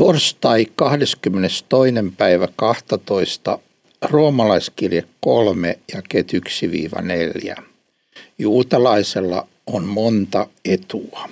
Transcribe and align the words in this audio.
Torstai 0.00 0.66
22. 0.76 1.64
päivä 2.16 2.48
12. 2.56 3.58
Roomalaiskirje 4.02 5.04
3 5.20 5.78
ja 5.94 6.02
ket 6.08 6.32
1-4. 7.58 7.62
Juutalaisella 8.38 9.46
on 9.66 9.84
monta 9.84 10.46
etua. 10.64 11.28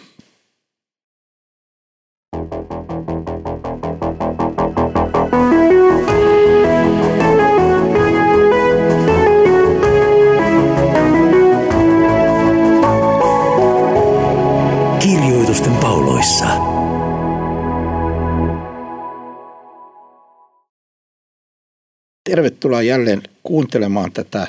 Tervetuloa 22.29 22.83
jälleen 22.83 23.23
kuuntelemaan 23.43 24.13
tätä 24.13 24.47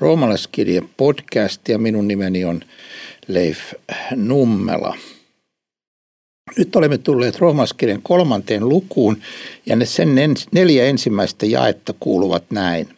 roomalaiskirjan 0.00 0.88
podcastia. 0.96 1.78
Minun 1.78 2.08
nimeni 2.08 2.44
on 2.44 2.60
Leif 3.26 3.58
Nummela. 4.16 4.96
Nyt 6.56 6.76
olemme 6.76 6.98
tulleet 6.98 7.38
roomalaiskirjan 7.38 8.02
kolmanteen 8.02 8.68
lukuun 8.68 9.18
ja 9.66 9.76
ne 9.76 9.86
sen 9.86 10.08
neljä 10.52 10.84
ensimmäistä 10.84 11.46
jaetta 11.46 11.94
kuuluvat 12.00 12.44
näin. 12.50 12.88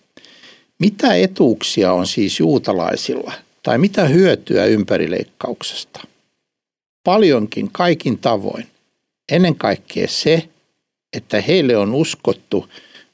Mitä 0.79 1.15
etuuksia 1.15 1.93
on 1.93 2.07
siis 2.07 2.41
juutalaisilla 2.41 3.33
tai 3.63 3.79
mitä 3.79 4.05
hyötyä 4.05 4.65
ympärileikkauksesta? 4.65 6.01
Paljonkin 7.05 7.71
kaikin 7.73 8.19
tavoin. 8.19 8.67
Ennen 9.33 9.57
kaikkea 9.57 10.09
se, 10.09 10.49
että 11.17 11.41
heille 11.41 11.77
on 11.77 11.95
uskottu, 11.95 12.69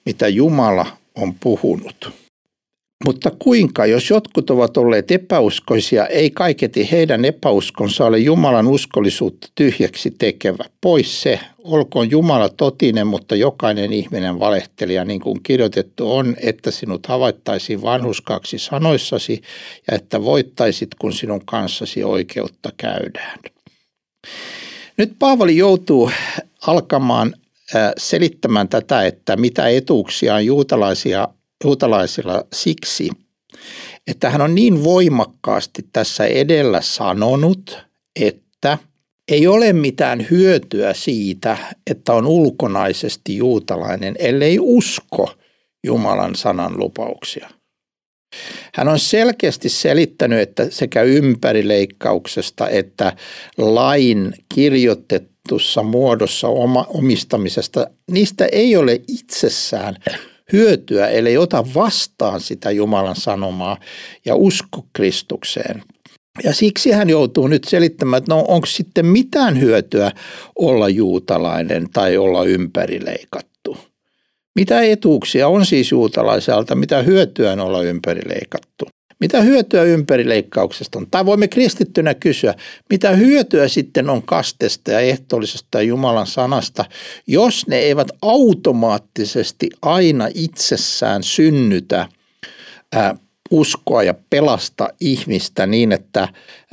mitä 0.06 0.28
Jumala 0.28 0.86
on 1.16 1.34
puhunut. 1.34 2.10
Mutta 3.04 3.30
kuinka, 3.38 3.86
jos 3.86 4.10
jotkut 4.10 4.50
ovat 4.50 4.76
olleet 4.76 5.10
epäuskoisia, 5.10 6.06
ei 6.06 6.30
kaiketi 6.30 6.90
heidän 6.90 7.24
epäuskonsa 7.24 8.04
ole 8.04 8.18
Jumalan 8.18 8.66
uskollisuutta 8.66 9.48
tyhjäksi 9.54 10.10
tekevä. 10.18 10.64
Pois 10.80 11.22
se, 11.22 11.40
olkoon 11.64 12.10
Jumala 12.10 12.48
totinen, 12.48 13.06
mutta 13.06 13.36
jokainen 13.36 13.92
ihminen 13.92 14.40
valehtelija, 14.40 15.04
niin 15.04 15.20
kuin 15.20 15.42
kirjoitettu 15.42 16.12
on, 16.16 16.36
että 16.42 16.70
sinut 16.70 17.06
havaittaisiin 17.06 17.82
vanhuskaaksi 17.82 18.58
sanoissasi 18.58 19.42
ja 19.86 19.94
että 19.94 20.22
voittaisit, 20.22 20.88
kun 20.98 21.12
sinun 21.12 21.44
kanssasi 21.44 22.04
oikeutta 22.04 22.72
käydään. 22.76 23.38
Nyt 24.96 25.12
Paavali 25.18 25.56
joutuu 25.56 26.10
alkamaan 26.66 27.34
selittämään 27.96 28.68
tätä, 28.68 29.06
että 29.06 29.36
mitä 29.36 29.68
etuuksia 29.68 30.34
on 30.34 30.46
juutalaisia, 30.46 31.28
juutalaisilla 31.64 32.44
siksi, 32.52 33.10
että 34.06 34.30
hän 34.30 34.40
on 34.40 34.54
niin 34.54 34.84
voimakkaasti 34.84 35.82
tässä 35.92 36.26
edellä 36.26 36.80
sanonut, 36.80 37.78
että 38.20 38.78
ei 39.28 39.46
ole 39.46 39.72
mitään 39.72 40.26
hyötyä 40.30 40.94
siitä, 40.94 41.56
että 41.90 42.12
on 42.12 42.26
ulkonaisesti 42.26 43.36
juutalainen, 43.36 44.16
ellei 44.18 44.58
usko 44.60 45.34
Jumalan 45.86 46.34
sanan 46.34 46.78
lupauksia. 46.78 47.50
Hän 48.74 48.88
on 48.88 48.98
selkeästi 48.98 49.68
selittänyt, 49.68 50.40
että 50.40 50.66
sekä 50.70 51.02
ympärileikkauksesta 51.02 52.68
että 52.68 53.12
lain 53.58 54.34
kirjoitetussa 54.54 55.82
muodossa 55.82 56.48
oma, 56.48 56.86
omistamisesta, 56.88 57.86
niistä 58.10 58.48
ei 58.52 58.76
ole 58.76 59.00
itsessään 59.08 59.96
hyötyä, 60.52 61.08
ellei 61.08 61.36
ota 61.36 61.64
vastaan 61.74 62.40
sitä 62.40 62.70
Jumalan 62.70 63.16
sanomaa 63.16 63.76
ja 64.24 64.34
usko 64.34 64.86
Kristukseen. 64.92 65.82
Ja 66.44 66.54
siksi 66.54 66.90
hän 66.90 67.10
joutuu 67.10 67.46
nyt 67.46 67.64
selittämään, 67.64 68.18
että 68.18 68.34
no 68.34 68.44
onko 68.48 68.66
sitten 68.66 69.06
mitään 69.06 69.60
hyötyä 69.60 70.12
olla 70.56 70.88
juutalainen 70.88 71.86
tai 71.92 72.16
olla 72.16 72.44
ympärileikattu. 72.44 73.55
Mitä 74.56 74.82
etuuksia 74.82 75.48
on 75.48 75.66
siis 75.66 75.90
juutalaiselta, 75.90 76.74
mitä 76.74 77.02
hyötyä 77.02 77.52
on 77.52 77.60
olla 77.60 77.82
ympärileikattu? 77.82 78.88
Mitä 79.20 79.40
hyötyä 79.40 79.82
ympärileikkauksesta 79.82 80.98
on? 80.98 81.06
Tai 81.10 81.26
voimme 81.26 81.48
kristittynä 81.48 82.14
kysyä, 82.14 82.54
mitä 82.90 83.10
hyötyä 83.10 83.68
sitten 83.68 84.10
on 84.10 84.22
kastesta 84.22 84.90
ja 84.90 85.00
ehtoollisesta 85.00 85.82
Jumalan 85.82 86.26
sanasta, 86.26 86.84
jos 87.26 87.66
ne 87.66 87.78
eivät 87.78 88.08
automaattisesti 88.22 89.70
aina 89.82 90.28
itsessään 90.34 91.22
synnytä 91.22 92.08
ää, 92.92 93.16
uskoa 93.50 94.02
ja 94.02 94.14
pelasta 94.30 94.88
ihmistä 95.00 95.66
niin, 95.66 95.92
että 95.92 96.28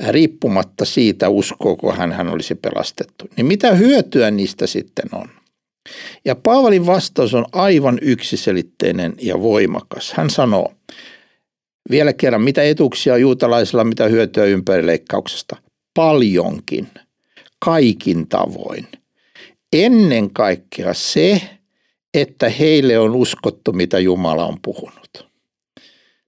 riippumatta 0.08 0.84
siitä 0.84 1.28
uskooko 1.28 1.92
hän, 1.92 2.12
hän 2.12 2.28
olisi 2.28 2.54
pelastettu. 2.54 3.28
Niin 3.36 3.46
mitä 3.46 3.74
hyötyä 3.74 4.30
niistä 4.30 4.66
sitten 4.66 5.08
on? 5.12 5.28
Ja 6.24 6.34
Paavalin 6.34 6.86
vastaus 6.86 7.34
on 7.34 7.46
aivan 7.52 7.98
yksiselitteinen 8.02 9.14
ja 9.20 9.40
voimakas. 9.40 10.12
Hän 10.12 10.30
sanoo, 10.30 10.72
vielä 11.90 12.12
kerran, 12.12 12.42
mitä 12.42 12.62
etuksia 12.62 13.16
juutalaisilla, 13.16 13.84
mitä 13.84 14.04
hyötyä 14.08 14.44
ympärileikkauksesta? 14.44 15.56
Paljonkin, 15.94 16.88
kaikin 17.64 18.28
tavoin. 18.28 18.88
Ennen 19.72 20.30
kaikkea 20.30 20.94
se, 20.94 21.40
että 22.14 22.48
heille 22.48 22.98
on 22.98 23.14
uskottu, 23.14 23.72
mitä 23.72 23.98
Jumala 23.98 24.46
on 24.46 24.58
puhunut. 24.62 25.33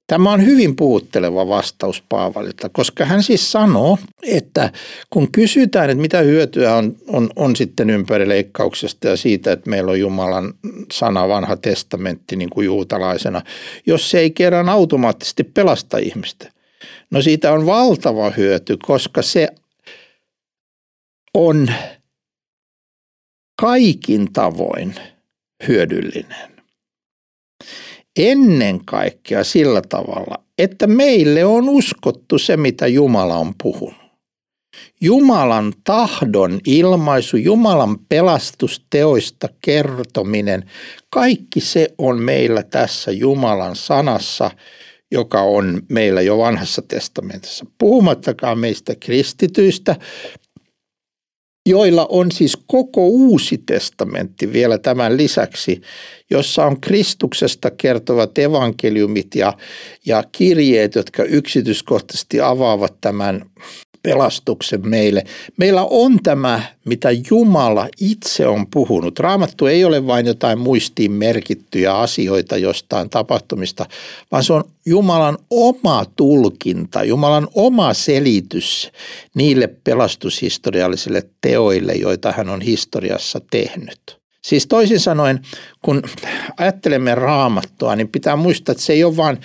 Tämä 0.07 0.33
on 0.33 0.47
hyvin 0.47 0.77
puhutteleva 0.77 1.49
vastaus 1.49 2.03
Paavalilta, 2.09 2.69
koska 2.69 3.05
hän 3.05 3.23
siis 3.23 3.53
sanoo, 3.53 3.99
että 4.23 4.73
kun 5.11 5.33
kysytään, 5.33 5.91
että 5.91 6.01
mitä 6.01 6.19
hyötyä 6.19 6.75
on, 6.75 6.97
on, 7.09 7.31
on 7.37 7.57
sitten 7.57 7.91
ympärileikkauksesta 7.91 9.09
ja 9.09 9.17
siitä, 9.17 9.53
että 9.53 9.71
meillä 9.71 9.91
on 9.91 10.01
Jumalan 10.01 10.55
sana 10.93 11.29
vanha 11.29 11.57
testamentti 11.57 12.37
niin 12.37 12.51
kuin 12.51 12.65
juutalaisena, 12.65 13.43
jos 13.87 14.11
se 14.11 14.19
ei 14.19 14.31
kerran 14.31 14.69
automaattisesti 14.69 15.45
pelasta 15.45 15.99
ihmistä. 15.99 16.53
No 17.11 17.23
siitä 17.23 17.53
on 17.53 17.67
valtava 17.67 18.31
hyöty, 18.31 18.77
koska 18.87 19.23
se 19.23 19.49
on 21.35 21.71
kaikin 23.61 24.33
tavoin 24.33 24.95
hyödyllinen 25.69 26.56
ennen 28.17 28.85
kaikkea 28.85 29.45
sillä 29.45 29.83
tavalla, 29.89 30.45
että 30.59 30.87
meille 30.87 31.45
on 31.45 31.69
uskottu 31.69 32.39
se, 32.39 32.57
mitä 32.57 32.87
Jumala 32.87 33.37
on 33.37 33.55
puhunut. 33.63 34.07
Jumalan 35.01 35.73
tahdon 35.85 36.61
ilmaisu, 36.67 37.37
Jumalan 37.37 37.99
pelastusteoista 38.09 39.49
kertominen, 39.61 40.71
kaikki 41.11 41.61
se 41.61 41.89
on 41.99 42.23
meillä 42.23 42.63
tässä 42.63 43.11
Jumalan 43.11 43.77
sanassa, 43.77 44.51
joka 45.11 45.43
on 45.43 45.83
meillä 45.89 46.23
jo 46.23 46.39
vanhassa 46.39 46.83
testamentissa. 46.83 47.67
Puhumattakaan 47.79 48.59
meistä 48.59 48.95
kristityistä, 49.01 49.97
joilla 51.67 52.07
on 52.11 52.33
siis 52.33 52.57
koko 52.67 53.07
uusi 53.09 53.59
testamentti 53.59 54.53
vielä 54.53 54.79
tämän 54.79 55.17
lisäksi, 55.17 55.81
jossa 56.31 56.65
on 56.65 56.81
Kristuksesta 56.81 57.71
kertovat 57.71 58.39
evankeliumit 58.39 59.35
ja, 59.35 59.53
ja 60.07 60.25
kirjeet, 60.33 60.95
jotka 60.95 61.23
yksityiskohtaisesti 61.25 62.41
avaavat 62.41 62.95
tämän 63.01 63.51
pelastuksen 64.07 64.89
meille. 64.89 65.25
Meillä 65.57 65.85
on 65.91 66.19
tämä, 66.23 66.63
mitä 66.85 67.09
Jumala 67.31 67.89
itse 68.01 68.47
on 68.47 68.67
puhunut. 68.67 69.19
Raamattu 69.19 69.67
ei 69.67 69.85
ole 69.85 70.07
vain 70.07 70.27
jotain 70.27 70.59
muistiin 70.59 71.13
merkittyjä 71.13 71.95
asioita 71.95 72.57
jostain 72.57 73.11
tapahtumista, 73.11 73.87
vaan 74.33 74.45
se 74.45 74.53
on 74.53 74.65
Jumalan 74.87 75.39
oma 75.51 76.05
tulkinta, 76.17 77.05
Jumalan 77.05 77.49
oma 77.55 77.95
selitys 77.95 78.91
niille 79.35 79.67
pelastushistoriallisille 79.85 81.23
teoille, 81.41 81.93
joita 81.93 82.33
hän 82.33 82.49
on 82.49 82.61
historiassa 82.61 83.41
tehnyt. 83.51 84.19
Siis 84.43 84.67
toisin 84.67 85.01
sanoen, 85.01 85.41
kun 85.85 86.03
ajattelemme 86.57 87.15
raamattua, 87.15 87.97
niin 87.97 88.09
pitää 88.09 88.37
muistaa, 88.37 88.73
että 88.73 88.85
se 88.85 88.93
ei 88.93 89.05
ole 89.05 89.17
vain 89.17 89.39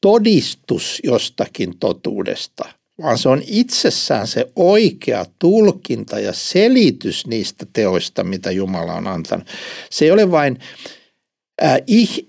todistus 0.00 1.00
jostakin 1.04 1.78
totuudesta– 1.78 2.64
vaan 3.02 3.18
se 3.18 3.28
on 3.28 3.42
itsessään 3.46 4.26
se 4.26 4.50
oikea 4.56 5.26
tulkinta 5.38 6.20
ja 6.20 6.32
selitys 6.32 7.26
niistä 7.26 7.66
teoista, 7.72 8.24
mitä 8.24 8.50
Jumala 8.50 8.94
on 8.94 9.06
antanut. 9.06 9.46
Se 9.90 10.04
ei 10.04 10.10
ole 10.10 10.30
vain 10.30 10.58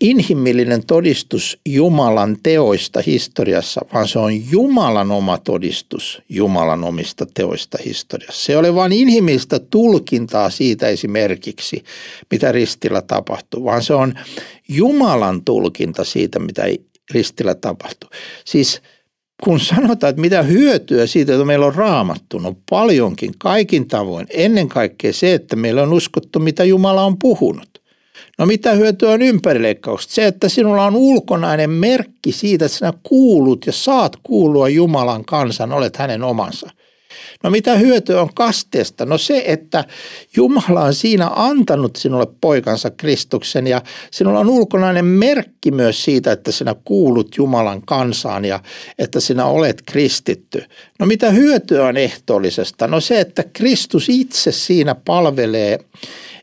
inhimillinen 0.01 0.85
todistus 0.85 1.59
Jumalan 1.65 2.37
teoista 2.43 3.01
historiassa, 3.05 3.81
vaan 3.93 4.07
se 4.07 4.19
on 4.19 4.51
Jumalan 4.51 5.11
oma 5.11 5.37
todistus 5.37 6.21
Jumalan 6.29 6.83
omista 6.83 7.25
teoista 7.33 7.77
historiassa. 7.85 8.45
Se 8.45 8.53
ei 8.53 8.57
ole 8.57 8.75
vain 8.75 8.91
inhimillistä 8.91 9.59
tulkintaa 9.59 10.49
siitä 10.49 10.87
esimerkiksi, 10.87 11.83
mitä 12.31 12.51
ristillä 12.51 13.01
tapahtuu, 13.01 13.63
vaan 13.63 13.83
se 13.83 13.93
on 13.93 14.13
Jumalan 14.69 15.45
tulkinta 15.45 16.03
siitä, 16.03 16.39
mitä 16.39 16.63
ristillä 17.11 17.55
tapahtuu. 17.55 18.09
Siis 18.45 18.81
kun 19.43 19.59
sanotaan, 19.59 20.09
että 20.09 20.21
mitä 20.21 20.43
hyötyä 20.43 21.07
siitä, 21.07 21.33
että 21.33 21.45
meillä 21.45 21.65
on 21.65 21.75
raamattu, 21.75 22.39
no 22.39 22.55
paljonkin, 22.69 23.33
kaikin 23.37 23.87
tavoin. 23.87 24.27
Ennen 24.29 24.69
kaikkea 24.69 25.13
se, 25.13 25.33
että 25.33 25.55
meillä 25.55 25.83
on 25.83 25.93
uskottu, 25.93 26.39
mitä 26.39 26.63
Jumala 26.63 27.05
on 27.05 27.19
puhunut. 27.19 27.69
No 28.37 28.45
mitä 28.45 28.71
hyötyä 28.71 29.11
on 29.11 29.21
ympärileikkauksesta? 29.21 30.13
Se, 30.13 30.25
että 30.25 30.49
sinulla 30.49 30.85
on 30.85 30.95
ulkonainen 30.95 31.69
merkki 31.69 32.31
siitä, 32.31 32.65
että 32.65 32.77
sinä 32.77 32.93
kuulut 33.03 33.65
ja 33.65 33.71
saat 33.71 34.15
kuulua 34.23 34.69
Jumalan 34.69 35.25
kansan, 35.25 35.73
olet 35.73 35.97
hänen 35.97 36.23
omansa. 36.23 36.69
No 37.43 37.49
mitä 37.49 37.75
hyötyä 37.75 38.21
on 38.21 38.33
kasteesta? 38.35 39.05
No 39.05 39.17
se, 39.17 39.43
että 39.47 39.85
Jumala 40.35 40.81
on 40.81 40.93
siinä 40.93 41.29
antanut 41.35 41.95
sinulle 41.95 42.27
poikansa 42.41 42.89
Kristuksen 42.89 43.67
ja 43.67 43.81
sinulla 44.11 44.39
on 44.39 44.49
ulkonainen 44.49 45.05
merkki 45.05 45.71
myös 45.71 46.03
siitä, 46.03 46.31
että 46.31 46.51
sinä 46.51 46.75
kuulut 46.85 47.37
Jumalan 47.37 47.81
kansaan 47.85 48.45
ja 48.45 48.59
että 48.99 49.19
sinä 49.19 49.45
olet 49.45 49.81
kristitty. 49.81 50.63
No 50.99 51.05
mitä 51.05 51.29
hyötyä 51.29 51.85
on 51.85 51.97
ehtoollisesta? 51.97 52.87
No 52.87 52.99
se, 52.99 53.19
että 53.19 53.43
Kristus 53.53 54.09
itse 54.09 54.51
siinä 54.51 54.95
palvelee 54.95 55.79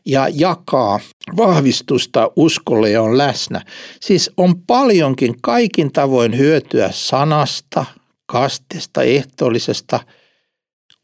ja 0.05 0.27
jakaa 0.33 0.99
vahvistusta 1.37 2.31
uskolle 2.35 2.89
ja 2.89 3.01
on 3.01 3.17
läsnä. 3.17 3.61
Siis 4.01 4.31
on 4.37 4.61
paljonkin 4.61 5.35
kaikin 5.41 5.91
tavoin 5.91 6.37
hyötyä 6.37 6.89
sanasta, 6.91 7.85
kastesta, 8.25 9.03
ehtoollisesta, 9.03 9.99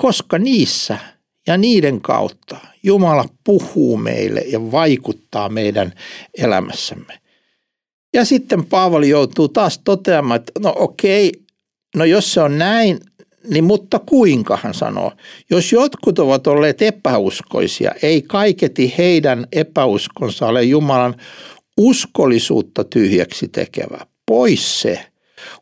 koska 0.04 0.38
niissä 0.38 0.98
ja 1.48 1.58
niiden 1.58 2.02
kautta 2.02 2.58
Jumala 2.84 3.26
puhuu 3.44 3.98
meille 3.98 4.40
ja 4.40 4.72
vaikuttaa 4.72 5.50
meidän 5.50 5.94
elämässämme. 6.38 7.20
Ja 8.14 8.26
sitten 8.26 8.66
Paavali 8.66 9.10
joutuu 9.10 9.48
taas 9.48 9.82
toteamaan, 9.84 10.40
että 10.40 10.52
no 10.60 10.74
okei, 10.78 11.32
no 11.96 12.06
jos 12.06 12.34
se 12.34 12.42
on 12.42 12.58
näin, 12.58 13.00
niin 13.50 13.64
mutta 13.64 14.00
kuinka 14.00 14.60
hän 14.64 14.74
sanoo? 14.74 15.12
Jos 15.50 15.72
jotkut 15.72 16.20
ovat 16.20 16.48
olleet 16.48 16.82
epäuskoisia, 16.82 17.92
ei 18.02 18.22
kaiketi 18.22 18.94
heidän 18.98 19.48
epäuskonsa 19.52 20.48
ole 20.48 20.64
Jumalan 20.64 21.16
uskollisuutta 21.78 22.84
tyhjäksi 22.84 23.48
tekevä. 23.48 24.06
Pois 24.26 24.82
se. 24.82 25.13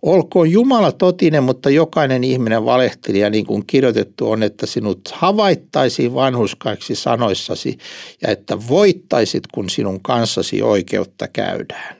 Olkoon 0.02 0.52
Jumala 0.52 0.92
totinen, 0.92 1.44
mutta 1.44 1.70
jokainen 1.70 2.24
ihminen 2.24 2.66
valehtelija, 2.66 3.30
niin 3.30 3.46
kuin 3.46 3.66
kirjoitettu 3.68 4.32
on, 4.32 4.44
että 4.44 4.66
sinut 4.66 5.02
havaittaisiin 5.14 6.14
vanhuskaiksi 6.14 6.96
sanoissasi 6.96 7.78
ja 8.22 8.30
että 8.30 8.68
voittaisit, 8.68 9.44
kun 9.54 9.70
sinun 9.70 10.02
kanssasi 10.02 10.62
oikeutta 10.62 11.28
käydään. 11.28 11.96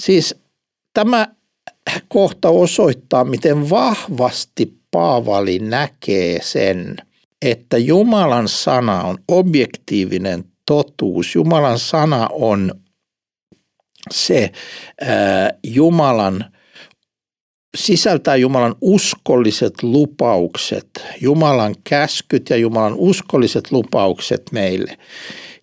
Siis 0.00 0.34
tämä 0.94 1.28
kohta 2.08 2.48
osoittaa, 2.48 3.24
miten 3.24 3.70
vahvasti 3.70 4.80
Paavali 4.90 5.58
näkee 5.58 6.38
sen, 6.42 6.96
että 7.42 7.78
Jumalan 7.78 8.48
sana 8.48 9.02
on 9.02 9.18
objektiivinen 9.28 10.44
totuus. 10.66 11.34
Jumalan 11.34 11.78
sana 11.78 12.28
on 12.32 12.74
se 14.10 14.52
ää, 15.00 15.50
Jumalan, 15.64 16.44
sisältää 17.76 18.36
Jumalan 18.36 18.74
uskolliset 18.80 19.82
lupaukset, 19.82 20.90
Jumalan 21.20 21.74
käskyt 21.84 22.50
ja 22.50 22.56
Jumalan 22.56 22.94
uskolliset 22.94 23.72
lupaukset 23.72 24.42
meille. 24.52 24.98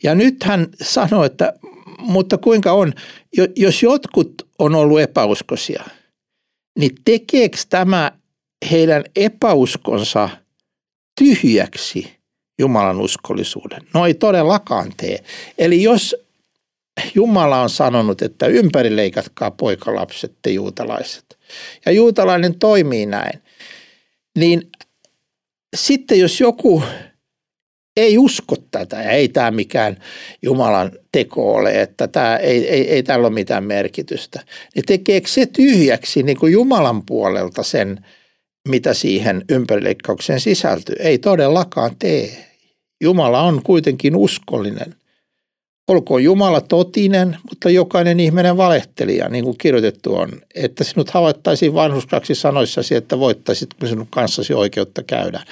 Ja 0.04 0.16
nyt 0.16 0.44
hän 0.44 0.68
sanoi, 0.82 1.26
että 1.26 1.54
mutta 2.00 2.38
kuinka 2.38 2.72
on, 2.72 2.94
jos 3.56 3.84
jotkut 3.84 4.48
on 4.60 4.76
ollut 4.76 5.00
epäuskoisia– 5.00 5.84
niin 6.78 6.92
tekeekö 7.06 7.58
tämä 7.70 8.12
heidän 8.72 9.04
epäuskonsa 9.16 10.30
tyhjäksi 11.20 12.18
Jumalan 12.60 13.02
uskollisuuden? 13.02 13.82
No 13.94 14.06
ei 14.06 14.14
todellakaan 14.14 14.94
tee. 14.98 15.24
Eli 15.58 15.84
jos 15.84 16.16
Jumala 17.16 17.62
on 17.62 17.70
sanonut, 17.70 18.22
että 18.22 18.48
ympärileikatkaa 18.48 19.52
poikalapset 19.52 20.34
te 20.42 20.50
juutalaiset, 20.50 21.38
ja 21.86 21.92
juutalainen 21.92 22.60
toimii 22.60 23.06
näin, 23.06 23.42
niin 24.38 24.62
sitten 25.76 26.20
jos 26.20 26.40
joku 26.40 26.84
ei 27.98 28.18
usko 28.18 28.56
tätä 28.72 28.96
ja 28.96 29.12
ei 29.12 29.30
tämä 29.30 29.52
mikään 29.52 29.98
Jumalan 30.42 30.92
teko 31.12 31.56
ole, 31.56 31.82
että 31.82 32.08
tämä, 32.08 32.38
ei, 32.38 32.70
ei, 32.70 32.92
ei 32.92 33.04
tällä 33.04 33.28
ole 33.28 33.34
mitään 33.34 33.64
merkitystä, 33.64 34.42
niin 34.76 34.86
tekeekö 34.86 35.28
se 35.28 35.46
tyhjäksi 35.46 36.24
niin 36.24 36.38
kuin 36.38 36.54
Jumalan 36.54 37.06
puolelta 37.06 37.64
sen, 37.64 38.06
mitä 38.68 38.94
siihen 38.94 39.46
ympärileikkaukseen 39.50 40.40
sisältyy? 40.40 40.96
Ei 41.00 41.18
todellakaan 41.18 41.96
tee. 42.00 42.48
Jumala 43.02 43.42
on 43.42 43.64
kuitenkin 43.64 44.16
uskollinen. 44.16 44.96
Olkoon 45.88 46.24
Jumala 46.24 46.62
totinen, 46.62 47.38
mutta 47.50 47.70
jokainen 47.70 48.20
ihminen 48.20 48.58
valehtelija, 48.58 49.30
niin 49.30 49.44
kuin 49.44 49.58
kirjoitettu 49.58 50.16
on, 50.16 50.30
että 50.56 50.84
sinut 50.84 51.10
havaittaisiin 51.10 51.74
vanhuskaksi 51.74 52.36
sanoissasi, 52.36 52.96
että 52.96 53.20
voittaisit 53.20 53.70
sinun 53.86 54.08
kanssasi 54.10 54.54
oikeutta 54.54 55.04
käydä. 55.04 55.44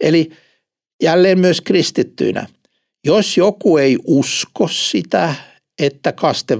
Eli 0.00 0.30
jälleen 1.02 1.38
myös 1.38 1.60
kristittyinä. 1.60 2.46
Jos 3.04 3.36
joku 3.36 3.76
ei 3.76 3.98
usko 4.06 4.68
sitä, 4.68 5.34
että 5.78 6.12
kaste 6.12 6.58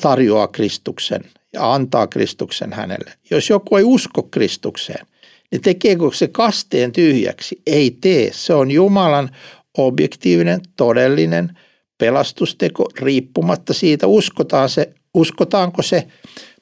tarjoaa 0.00 0.48
Kristuksen 0.48 1.24
ja 1.52 1.74
antaa 1.74 2.06
Kristuksen 2.06 2.72
hänelle. 2.72 3.12
Jos 3.30 3.50
joku 3.50 3.76
ei 3.76 3.84
usko 3.84 4.22
Kristukseen, 4.22 5.06
niin 5.50 5.62
tekeekö 5.62 6.04
se 6.12 6.28
kasteen 6.28 6.92
tyhjäksi? 6.92 7.62
Ei 7.66 7.96
tee. 8.00 8.30
Se 8.32 8.54
on 8.54 8.70
Jumalan 8.70 9.30
objektiivinen, 9.78 10.60
todellinen 10.76 11.58
pelastusteko 12.04 12.88
riippumatta 13.00 13.72
siitä, 13.72 14.06
uskotaan 14.06 14.68
se, 14.68 14.94
uskotaanko 15.14 15.82
se. 15.82 16.06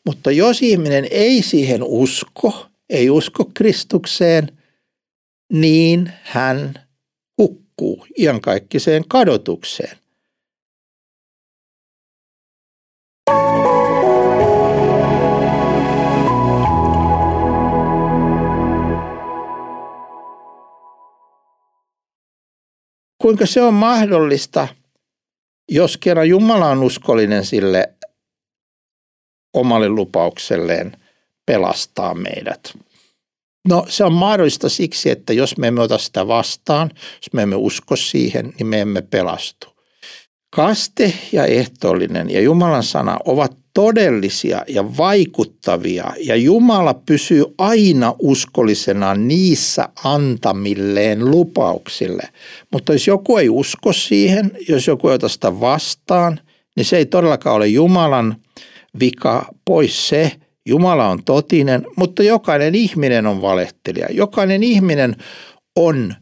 Mutta 0.06 0.30
jos 0.30 0.62
ihminen 0.62 1.06
ei 1.10 1.42
siihen 1.42 1.82
usko, 1.82 2.66
ei 2.90 3.10
usko 3.10 3.50
Kristukseen– 3.54 4.48
niin 5.52 6.12
hän 6.22 6.74
hukkuu 7.38 8.06
iankaikkiseen 8.18 9.04
kadotukseen. 9.08 9.98
Kuinka 23.18 23.46
se 23.46 23.62
on 23.62 23.74
mahdollista, 23.74 24.68
jos 25.72 25.96
kerran 25.96 26.28
Jumala 26.28 26.68
on 26.68 26.82
uskollinen 26.82 27.44
sille 27.44 27.94
omalle 29.54 29.88
lupaukselleen 29.88 30.96
pelastaa 31.46 32.14
meidät? 32.14 32.78
No 33.68 33.86
se 33.88 34.04
on 34.04 34.12
mahdollista 34.12 34.68
siksi, 34.68 35.10
että 35.10 35.32
jos 35.32 35.56
me 35.56 35.68
emme 35.68 35.80
ota 35.80 35.98
sitä 35.98 36.26
vastaan, 36.26 36.90
jos 36.94 37.32
me 37.32 37.42
emme 37.42 37.56
usko 37.56 37.96
siihen, 37.96 38.52
niin 38.58 38.66
me 38.66 38.80
emme 38.80 39.02
pelastu. 39.02 39.71
Kaste 40.54 41.14
ja 41.32 41.46
ehtoollinen 41.46 42.30
ja 42.30 42.40
Jumalan 42.40 42.82
sana 42.82 43.18
ovat 43.24 43.56
todellisia 43.74 44.64
ja 44.68 44.96
vaikuttavia 44.96 46.12
ja 46.20 46.36
Jumala 46.36 46.94
pysyy 46.94 47.44
aina 47.58 48.14
uskollisena 48.18 49.14
niissä 49.14 49.88
antamilleen 50.04 51.30
lupauksille. 51.30 52.22
Mutta 52.72 52.92
jos 52.92 53.06
joku 53.06 53.36
ei 53.36 53.48
usko 53.48 53.92
siihen, 53.92 54.50
jos 54.68 54.86
joku 54.86 55.08
ei 55.08 55.14
ota 55.14 55.28
sitä 55.28 55.60
vastaan, 55.60 56.40
niin 56.76 56.84
se 56.84 56.96
ei 56.96 57.06
todellakaan 57.06 57.56
ole 57.56 57.66
Jumalan 57.66 58.36
vika 59.00 59.46
pois 59.64 60.08
se, 60.08 60.32
Jumala 60.66 61.08
on 61.08 61.24
totinen, 61.24 61.86
mutta 61.96 62.22
jokainen 62.22 62.74
ihminen 62.74 63.26
on 63.26 63.42
valehtelija. 63.42 64.06
Jokainen 64.10 64.62
ihminen 64.62 65.16
on 65.76 66.14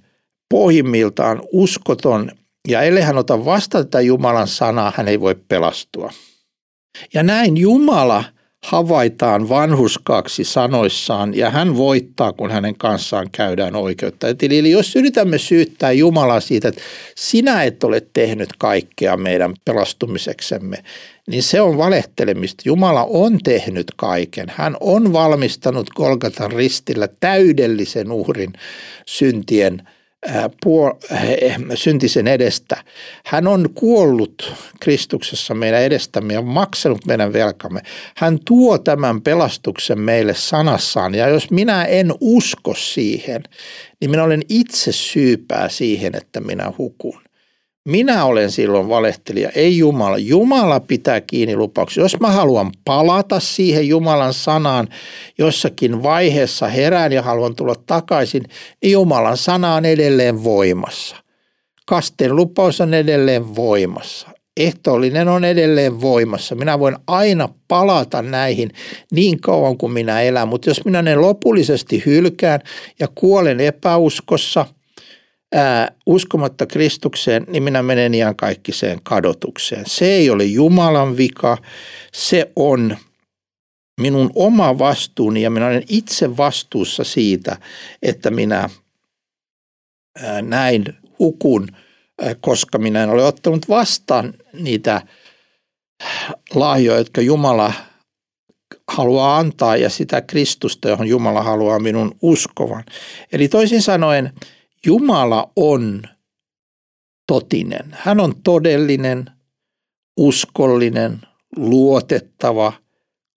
pohjimmiltaan 0.48 1.42
uskoton 1.52 2.32
ja 2.68 2.82
ellei 2.82 3.02
hän 3.02 3.18
ota 3.18 3.44
vastaan 3.44 3.84
tätä 3.84 4.00
Jumalan 4.00 4.48
sanaa, 4.48 4.92
hän 4.96 5.08
ei 5.08 5.20
voi 5.20 5.34
pelastua. 5.48 6.10
Ja 7.14 7.22
näin 7.22 7.56
Jumala 7.56 8.24
havaitaan 8.64 9.48
vanhuskaaksi 9.48 10.44
sanoissaan 10.44 11.36
ja 11.36 11.50
hän 11.50 11.76
voittaa, 11.76 12.32
kun 12.32 12.50
hänen 12.50 12.76
kanssaan 12.76 13.30
käydään 13.32 13.76
oikeutta. 13.76 14.26
Eli 14.42 14.70
jos 14.70 14.96
yritämme 14.96 15.38
syyttää 15.38 15.92
Jumalaa 15.92 16.40
siitä, 16.40 16.68
että 16.68 16.80
sinä 17.16 17.64
et 17.64 17.84
ole 17.84 18.06
tehnyt 18.12 18.48
kaikkea 18.58 19.16
meidän 19.16 19.54
pelastumiseksemme, 19.64 20.76
niin 21.28 21.42
se 21.42 21.60
on 21.60 21.78
valehtelemista. 21.78 22.62
Jumala 22.66 23.04
on 23.04 23.38
tehnyt 23.44 23.86
kaiken. 23.96 24.46
Hän 24.56 24.76
on 24.80 25.12
valmistanut 25.12 25.90
Golgatan 25.90 26.52
ristillä 26.52 27.08
täydellisen 27.20 28.12
uhrin 28.12 28.52
syntien 29.06 29.82
syntisen 31.74 32.28
edestä. 32.28 32.76
Hän 33.24 33.46
on 33.46 33.68
kuollut 33.74 34.52
Kristuksessa 34.80 35.54
meidän 35.54 35.82
edestämme 35.82 36.34
ja 36.34 36.42
maksanut 36.42 37.06
meidän 37.06 37.32
velkamme. 37.32 37.80
Hän 38.16 38.38
tuo 38.44 38.78
tämän 38.78 39.22
pelastuksen 39.22 40.00
meille 40.00 40.34
sanassaan 40.34 41.14
ja 41.14 41.28
jos 41.28 41.50
minä 41.50 41.84
en 41.84 42.12
usko 42.20 42.74
siihen, 42.74 43.42
niin 44.00 44.10
minä 44.10 44.24
olen 44.24 44.42
itse 44.48 44.92
syypää 44.92 45.68
siihen, 45.68 46.14
että 46.16 46.40
minä 46.40 46.72
hukun. 46.78 47.29
Minä 47.88 48.24
olen 48.24 48.50
silloin 48.50 48.88
valehtelija, 48.88 49.50
ei 49.54 49.78
Jumala. 49.78 50.18
Jumala 50.18 50.80
pitää 50.80 51.20
kiinni 51.20 51.56
lupauksia. 51.56 52.02
Jos 52.02 52.20
mä 52.20 52.30
haluan 52.30 52.72
palata 52.84 53.40
siihen 53.40 53.88
Jumalan 53.88 54.34
sanaan 54.34 54.88
jossakin 55.38 56.02
vaiheessa 56.02 56.68
herään 56.68 57.12
ja 57.12 57.22
haluan 57.22 57.56
tulla 57.56 57.74
takaisin, 57.86 58.42
niin 58.82 58.92
Jumalan 58.92 59.36
sana 59.36 59.74
on 59.74 59.84
edelleen 59.84 60.44
voimassa. 60.44 61.16
Kasteen 61.86 62.36
lupaus 62.36 62.80
on 62.80 62.94
edelleen 62.94 63.56
voimassa. 63.56 64.28
Ehtoollinen 64.56 65.28
on 65.28 65.44
edelleen 65.44 66.00
voimassa. 66.00 66.54
Minä 66.54 66.78
voin 66.78 66.96
aina 67.06 67.48
palata 67.68 68.22
näihin 68.22 68.70
niin 69.12 69.40
kauan 69.40 69.76
kuin 69.76 69.92
minä 69.92 70.22
elän, 70.22 70.48
mutta 70.48 70.70
jos 70.70 70.84
minä 70.84 71.02
ne 71.02 71.16
lopullisesti 71.16 72.02
hylkään 72.06 72.60
ja 72.98 73.08
kuolen 73.14 73.60
epäuskossa– 73.60 74.66
ää, 75.54 75.92
uskomatta 76.06 76.66
Kristukseen, 76.66 77.46
niin 77.48 77.62
minä 77.62 77.82
menen 77.82 78.14
ihan 78.14 78.36
kaikkiseen 78.36 79.00
kadotukseen. 79.02 79.84
Se 79.86 80.06
ei 80.06 80.30
ole 80.30 80.44
Jumalan 80.44 81.16
vika, 81.16 81.58
se 82.12 82.52
on 82.56 82.96
minun 84.00 84.30
oma 84.34 84.78
vastuuni 84.78 85.42
ja 85.42 85.50
minä 85.50 85.66
olen 85.66 85.84
itse 85.88 86.36
vastuussa 86.36 87.04
siitä, 87.04 87.56
että 88.02 88.30
minä 88.30 88.68
ää, 90.22 90.42
näin 90.42 90.84
hukun, 91.18 91.68
ää, 92.22 92.34
koska 92.40 92.78
minä 92.78 93.02
en 93.02 93.10
ole 93.10 93.24
ottanut 93.24 93.68
vastaan 93.68 94.34
niitä 94.52 95.02
lahjoja, 96.54 96.98
jotka 96.98 97.20
Jumala 97.20 97.72
haluaa 98.88 99.38
antaa 99.38 99.76
ja 99.76 99.90
sitä 99.90 100.20
Kristusta, 100.20 100.88
johon 100.88 101.06
Jumala 101.06 101.42
haluaa 101.42 101.78
minun 101.78 102.14
uskovan. 102.22 102.84
Eli 103.32 103.48
toisin 103.48 103.82
sanoen, 103.82 104.32
Jumala 104.86 105.52
on 105.56 106.02
totinen. 107.26 107.86
Hän 107.90 108.20
on 108.20 108.34
todellinen, 108.42 109.30
uskollinen, 110.16 111.20
luotettava 111.56 112.72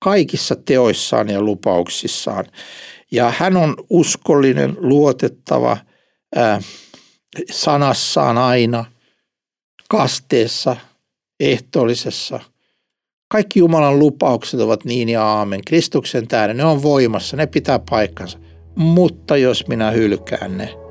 kaikissa 0.03 0.55
teoissaan 0.55 1.29
ja 1.29 1.41
lupauksissaan. 1.41 2.45
Ja 3.11 3.33
hän 3.37 3.57
on 3.57 3.75
uskollinen, 3.89 4.75
luotettava 4.77 5.77
ää, 6.35 6.61
sanassaan 7.51 8.37
aina, 8.37 8.85
kasteessa, 9.89 10.75
ehtoollisessa. 11.39 12.39
Kaikki 13.27 13.59
Jumalan 13.59 13.99
lupaukset 13.99 14.59
ovat 14.59 14.85
niin 14.85 15.09
ja 15.09 15.25
aamen. 15.25 15.61
Kristuksen 15.65 16.27
tähden, 16.27 16.57
ne 16.57 16.65
on 16.65 16.83
voimassa, 16.83 17.37
ne 17.37 17.47
pitää 17.47 17.79
paikkansa. 17.89 18.39
Mutta 18.75 19.37
jos 19.37 19.67
minä 19.67 19.91
hylkään 19.91 20.57
ne, 20.57 20.82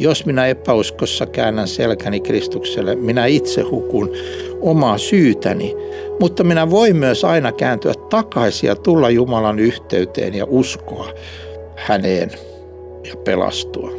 jos 0.00 0.26
minä 0.26 0.46
epäuskossa 0.46 1.26
käännän 1.26 1.68
selkäni 1.68 2.20
Kristukselle, 2.20 2.94
minä 2.94 3.26
itse 3.26 3.62
hukun 3.62 4.12
omaa 4.60 4.98
syytäni, 4.98 5.74
mutta 6.20 6.44
minä 6.44 6.70
voin 6.70 6.96
myös 6.96 7.24
aina 7.24 7.52
kääntyä 7.52 7.92
takaisin 8.10 8.68
ja 8.68 8.76
tulla 8.76 9.10
Jumalan 9.10 9.58
yhteyteen 9.58 10.34
ja 10.34 10.46
uskoa 10.48 11.12
häneen 11.76 12.30
ja 13.08 13.16
pelastua. 13.24 13.90